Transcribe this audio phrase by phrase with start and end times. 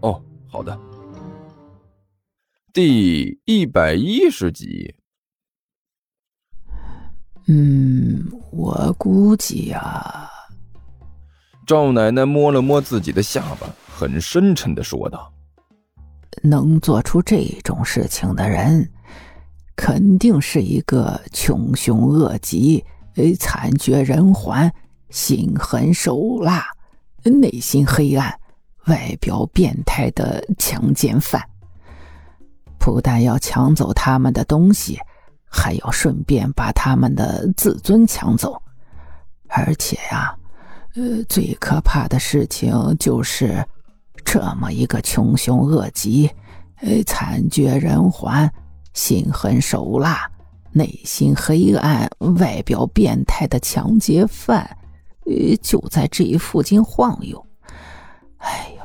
[0.00, 0.78] 哦，好的。
[2.72, 4.94] 第一百一十集。
[7.46, 10.30] 嗯，我估计呀。
[11.66, 15.32] 赵奶奶摸了摸自己的下巴，很深沉的说道
[16.42, 18.90] ：“能做出这种事情的人，
[19.76, 22.84] 肯定是一个穷凶恶极、
[23.38, 24.72] 惨绝人寰、
[25.10, 26.66] 心狠手辣、
[27.24, 28.38] 内心黑暗、
[28.88, 31.42] 外表变态的强奸犯。
[32.78, 34.98] 不但要抢走他们的东西，
[35.48, 38.60] 还要顺便把他们的自尊抢走，
[39.48, 40.34] 而且呀。”
[40.96, 43.64] 呃，最可怕的事情就是，
[44.24, 46.28] 这么一个穷凶恶极、
[46.80, 48.50] 呃惨绝人寰、
[48.94, 50.28] 心狠手辣、
[50.72, 54.62] 内心黑暗、外表变态的抢劫犯，
[55.26, 57.46] 呃，就在这一附近晃悠。
[58.38, 58.82] 哎呦，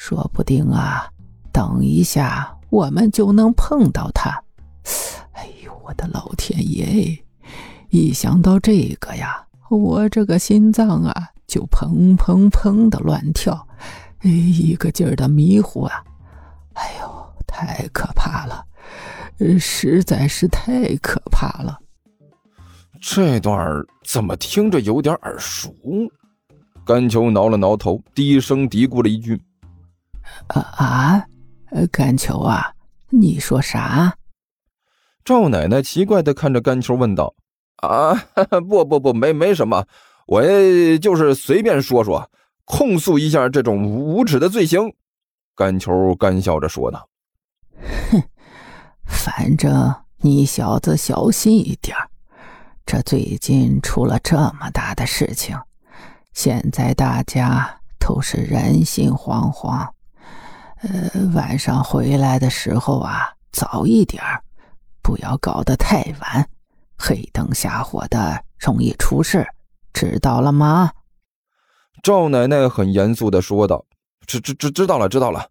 [0.00, 1.06] 说不定啊，
[1.52, 4.30] 等一下我们就能碰到他。
[5.32, 7.22] 哎呦，我的老天爷！
[7.90, 11.28] 一想到这个呀，我这个心脏啊！
[11.46, 13.68] 就砰砰砰的乱跳，
[14.20, 16.02] 哎一个劲儿的迷糊啊！
[16.72, 18.64] 哎呦，太可怕了，
[19.58, 21.78] 实在是太可怕了。
[23.02, 25.74] 这段怎么听着有点耳熟？
[26.86, 29.38] 甘秋挠了挠头，低声嘀咕了一句
[30.48, 31.26] ：“啊啊，
[31.92, 32.74] 甘球啊，
[33.10, 34.16] 你说啥？”
[35.24, 37.34] 赵奶奶奇怪的看着甘球问道
[37.82, 38.14] ：“啊，
[38.68, 39.86] 不不不，没没什么。”
[40.26, 40.42] 我
[40.98, 42.30] 就是随便说说，
[42.64, 44.94] 控诉一下这种无耻的罪行。”
[45.56, 47.08] 甘球干笑着说道。
[48.10, 48.22] “哼，
[49.04, 51.96] 反正你小子小心一点
[52.86, 55.56] 这最近出了这么大的事情，
[56.32, 59.88] 现在大家都是人心惶惶。
[60.82, 64.22] 呃，晚上回来的时候啊，早一点
[65.02, 66.48] 不要搞得太晚，
[66.96, 69.46] 黑灯瞎火的容易出事。”
[69.92, 70.92] 知道了吗？
[72.02, 73.84] 赵奶奶很严肃的说道
[74.24, 75.48] ：“知知知知道了，知道了。”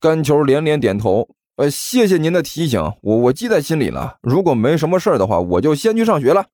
[0.00, 4.16] 甘球连连点头：“呃，谢谢您的提醒，我我记在心里了。
[4.22, 6.46] 如果没什么事的话，我就先去上学了。”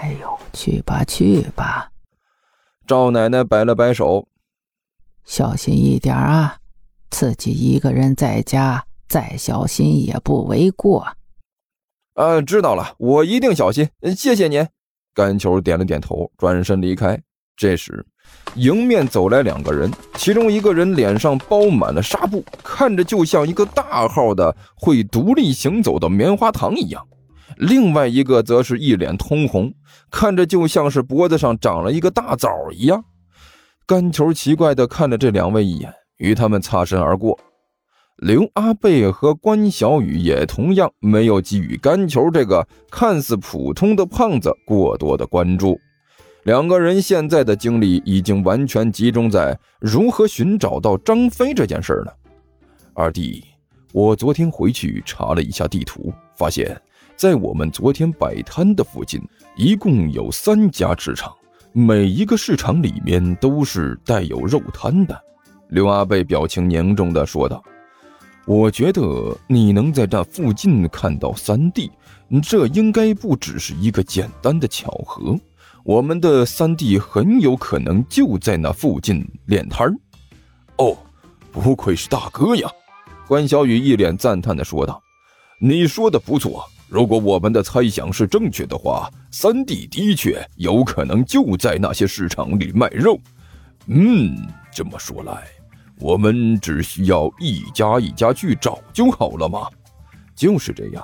[0.00, 1.90] 哎呦，去吧去吧。
[2.86, 4.28] 赵奶奶摆了摆手
[5.24, 6.58] ：“小心一点啊，
[7.18, 11.06] 自己一个人在家，再小心也不为过。”
[12.12, 13.88] 呃，知道了，我一定小心。
[14.14, 14.66] 谢谢您。
[15.14, 17.18] 甘球点了点头，转身离开。
[17.56, 18.04] 这时，
[18.54, 27.02] 迎面走来两个人，其中一个人脸上包满了纱布，看着就像一个大号的会独立行走的棉花糖一样；
[27.56, 29.72] 另外一个则是一脸通红，
[30.10, 33.02] 看着就像是脖子上长了一个大枣一样。
[33.86, 37.38] 甘球奇怪地看了这两位一眼，与他们擦身而过。
[38.16, 45.78] 刘阿贝和关小雨也同样没有给予甘球这个看似普通的胖子过多的关注，
[46.44, 52.16] 两个人现在的精力已经完全集中在如何寻找到张飞这件事了。
[52.94, 53.44] 二弟，
[53.92, 56.74] 我昨天回去查了一下地图，发现，
[57.16, 59.20] 在我们昨天摆摊的附近，
[59.58, 61.30] 一共有三家市场，
[61.72, 65.25] 每一个市场里面都是带有肉摊的。
[65.68, 67.62] 刘阿贝表情凝重地说道。
[68.46, 71.90] 我觉得你能在这附近看到三弟，
[72.40, 75.36] 这应该不只是一个简单的巧合。
[75.82, 79.92] 我们的三弟很有可能就在那附近练摊儿。
[80.76, 80.96] 哦，
[81.50, 82.68] 不愧是大哥呀！
[83.26, 85.02] 关小雨一脸赞叹地说道
[85.58, 93.18] ：“你说的不错，如果我们的猜想是正确的话，三弟的确有可能就在那些市场里卖肉。
[93.86, 94.36] 嗯，
[94.72, 95.44] 这么说来……”
[95.98, 99.68] 我们只需要一家一家去找就好了嘛？
[100.34, 101.02] 就是这样，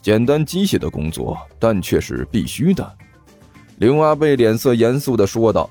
[0.00, 2.96] 简单机械的工作，但却是必须的。
[3.76, 5.70] 刘阿贝脸色严肃地说道：“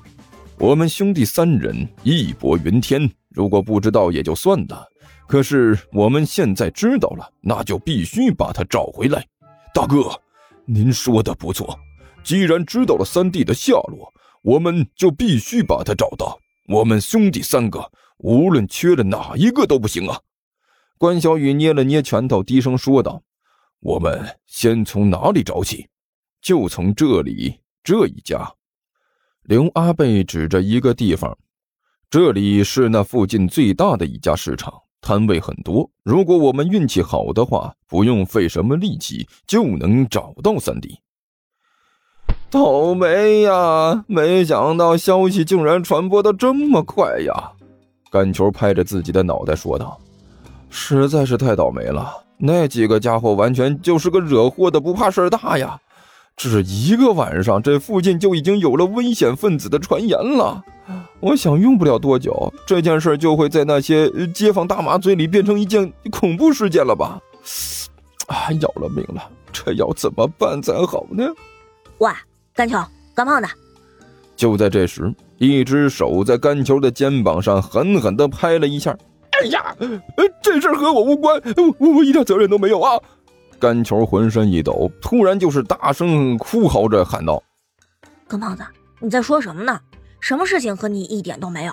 [0.58, 4.88] 我们兄弟三人义薄云天，如果不知道也就算了。
[5.26, 9.22] 可是我们现在知道了，那就必须把他找回来。
[9.74, 10.10] 大哥，
[10.64, 11.78] 您说的不错，
[12.24, 16.38] 既然知道了三弟的下落，我们就必须把他找到。
[16.68, 17.86] 我们兄弟三个。”
[18.22, 20.20] 无论缺了哪一个都不行啊！
[20.96, 23.20] 关小雨捏了捏拳头，低声说道
[23.80, 25.88] ：“我们先从哪里找起？
[26.40, 28.52] 就从这里这一家。”
[29.42, 31.36] 刘阿贝指着一个地方
[32.08, 35.90] ：“这里是那附近最大的一家市场，摊位很多。
[36.04, 41.00] 如果我们运气好的话，不用费什么力气就能找到三弟。”
[42.48, 44.04] 倒霉呀！
[44.06, 47.54] 没想到消息竟然传播的这么快呀！
[48.12, 49.98] 干球拍着自己的脑袋说道。
[50.68, 55.80] 实在是太倒霉了，那几个家伙完全就是个惹祸的不怕事儿大呀！
[56.36, 60.62] 只一个晚上，这附近就已经有了危险分子的传言了。
[61.20, 67.20] 我想用不了多久，这件事就会在那些街坊大妈嘴里变成一件恐怖事件了吧？
[68.28, 69.22] 啊，要了命了！
[69.52, 71.24] 这要怎么办才好呢？
[71.98, 72.10] 喂，
[72.54, 72.82] 甘球，
[73.14, 73.48] 干胖子！
[74.34, 78.96] 就在这时，一只手在甘球的肩膀上狠狠地拍了一下。
[79.32, 79.74] 哎呀，
[80.40, 81.42] 这事和我无关，
[81.80, 82.92] 我我一点责任都没有啊！
[83.58, 87.42] 甘球浑身一抖，突然就是大声哭嚎着喊道
[88.28, 88.62] ：“耿胖子，
[89.00, 89.80] 你在说什么呢？
[90.20, 91.72] 什么事情和你一点都没有？”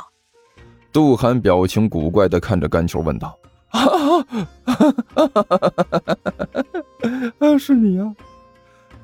[0.92, 3.38] 杜涵表情古怪的看着甘球问道
[3.70, 3.80] ：“啊
[7.38, 8.16] 啊，是你啊！”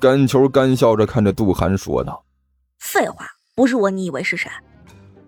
[0.00, 2.24] 甘球干笑着看着杜涵说道
[2.82, 3.24] ：“废话，
[3.56, 4.50] 不是我，你以为是谁？”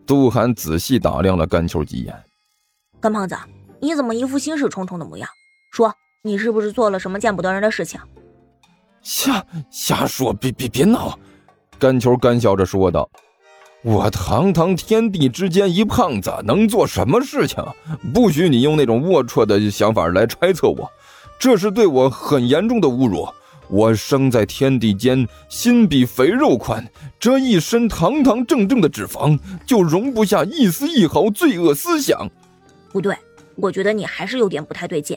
[0.06, 2.14] 杜涵仔细打量了甘秋几眼。
[3.00, 3.36] 甘胖子，
[3.80, 5.28] 你怎么一副心事重重的模样？
[5.72, 5.92] 说，
[6.22, 7.98] 你是不是做了什么见不得人的事情？
[9.00, 11.18] 瞎瞎说，别别别闹！
[11.78, 13.08] 甘球干笑着说道
[13.82, 17.64] ：“我堂堂天地之间一胖子，能做什么事情？
[18.12, 20.90] 不许你用那种龌龊的想法来揣测我，
[21.38, 23.26] 这是对我很严重的侮辱。
[23.68, 26.86] 我生在天地间，心比肥肉宽，
[27.18, 32.28] 这一身堂堂正正的脂肪，就容不下一丝一毫罪恶思想。”
[32.92, 33.14] 不对，
[33.56, 35.16] 我觉得你还是有点不太对劲。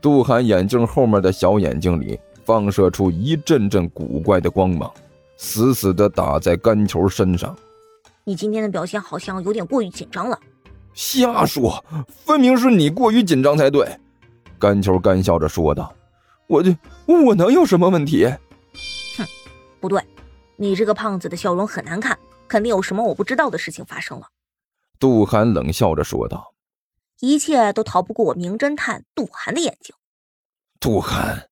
[0.00, 4.92] 杜涵眼镜后面的小眼睛里放射出一阵阵古怪的光芒，
[5.38, 7.56] 死死地打在甘球身上。
[8.24, 10.38] 你今天的表现好像有点过于紧张了。
[10.92, 11.82] 瞎说，
[12.26, 13.88] 分明是你过于紧张才对。
[14.58, 15.92] 甘球干笑着说道
[16.46, 16.76] ：“我这
[17.06, 18.24] 我能有什么问题？”
[19.16, 19.26] 哼，
[19.80, 20.02] 不对，
[20.56, 22.18] 你这个胖子的笑容很难看，
[22.48, 24.28] 肯定有什么我不知道的事情发生了。
[24.98, 26.54] 杜涵冷笑着说道。
[27.20, 29.94] 一切都逃不过我名侦探杜涵的眼睛。
[30.80, 31.48] 杜涵，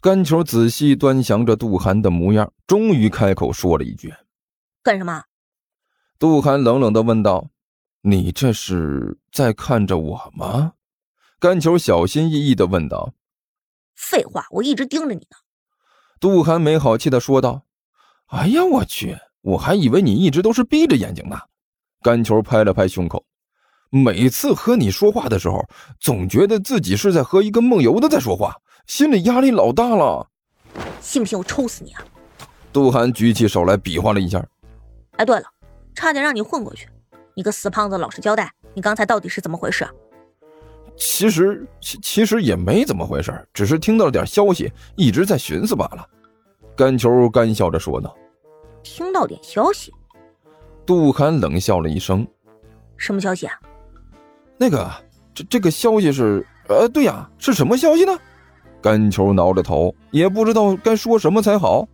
[0.00, 4.12] 甘球仔细端详着杜涵的模样，终于开口说了一句
[4.82, 5.24] ：“干什么？”
[6.18, 7.50] 杜涵冷冷的问道
[8.02, 10.72] ：“你这是在看着我吗？”
[11.38, 13.14] 甘球小心翼翼的问道。
[13.94, 15.36] “废话，我一直盯着你呢。”
[16.20, 17.62] 杜涵没好气的说道。
[18.28, 21.38] “哎呀，我去，我还以为你一直都是闭着眼睛呢。”
[22.02, 23.24] 甘球拍了拍胸口。
[23.90, 25.62] 每次和你说话的时候，
[26.00, 28.56] 总觉得自己是在和一个梦游的在说话，
[28.86, 30.28] 心里压力老大了。
[31.00, 32.02] 信不信我抽死你啊？
[32.72, 34.42] 杜涵举起手来比划了一下。
[35.18, 35.44] 哎，对了，
[35.94, 36.88] 差点让你混过去。
[37.36, 39.86] 你个死胖子，老实交代，你刚才到底是怎么回事？
[40.96, 46.06] 其实，其其实也没怎么回事，只是听到了点消息，一直在寻思罢了。
[46.76, 48.14] 甘球干笑着说道。
[48.82, 49.92] 听到点消息？
[50.84, 52.26] 杜涵冷笑了一声。
[52.96, 53.54] 什么消息啊？
[54.58, 54.90] 那个，
[55.34, 58.16] 这这个消息是，呃，对呀，是什么消息呢？
[58.80, 61.88] 甘球挠着头，也不知道该说什么才好。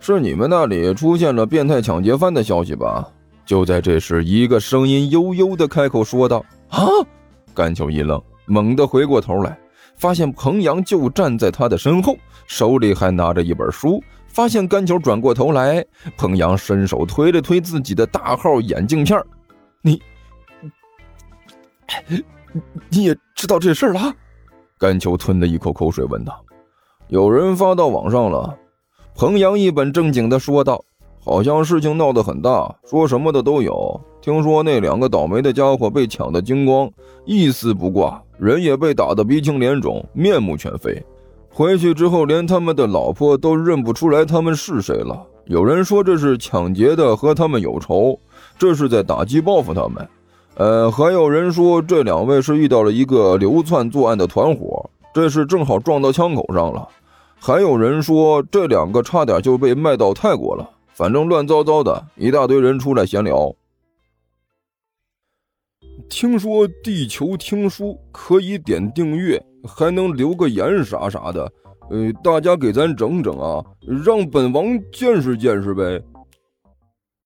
[0.00, 3.08] 是你们那里出现了变态抢劫犯的消息吧？
[3.44, 6.86] 就在这时，一个声音悠悠的开口说道：“啊！”
[7.58, 9.58] 甘球一愣，猛地回过头来，
[9.96, 14.00] 发现彭阳就站在他的身后，手里还拿着一本书。
[14.28, 15.84] 发现甘球转过头来，
[16.16, 19.20] 彭阳伸手推了推自己的大号眼镜片
[19.82, 20.00] 你。
[22.90, 24.14] 你也知道这事儿了？
[24.78, 26.40] 甘秋吞了一口口水，问道
[27.08, 28.56] ：“有人发到网上了。”
[29.16, 30.80] 彭阳一本正经的说道
[31.28, 34.00] ：“好像事情闹得很大，说什么的都有。
[34.22, 36.90] 听说那两个倒霉的家伙被抢得精光，
[37.26, 41.04] 一丝不挂，人也被打得鼻青脸肿，面目全非。
[41.50, 45.22] 回去之后，连他们的老婆都认不出来他们是谁了。
[45.44, 48.18] 有人说这是抢劫的和他们有仇，
[48.58, 50.08] 这是在打击报复他们。”
[50.56, 56.88] 呃，还有人说这两位是遇到了一个流窜作案的团伙，这是正好撞到枪口上了。
[57.38, 60.68] 还有人说这两个差点就被卖到泰国了。
[60.98, 63.54] 反正乱糟糟的，一大堆人出来闲聊。
[66.10, 71.52] 听说地球听书可以点订阅，还能留个言啥啥的。
[71.88, 73.64] 呃，大家给咱整整啊，
[74.04, 76.02] 让本王见识见识呗。